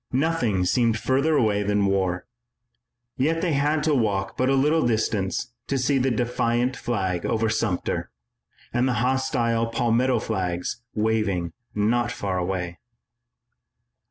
Nothing 0.13 0.65
seemed 0.65 0.97
further 0.97 1.35
away 1.37 1.61
than 1.61 1.85
war, 1.85 2.25
yet 3.17 3.41
they 3.43 3.53
had 3.53 3.83
to 3.83 3.93
walk 3.93 4.35
but 4.35 4.49
a 4.49 4.55
little 4.55 4.81
distance 4.81 5.53
to 5.67 5.77
see 5.77 5.99
the 5.99 6.09
defiant 6.09 6.75
flag 6.75 7.23
over 7.23 7.49
Sumter, 7.49 8.09
and 8.73 8.87
the 8.87 8.93
hostile 9.05 9.67
Palmetto 9.67 10.17
flags 10.17 10.81
waving 10.95 11.53
not 11.75 12.11
far 12.11 12.39
away. 12.39 12.79